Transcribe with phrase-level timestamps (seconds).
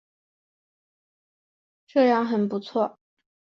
[1.85, 2.97] 这样很不错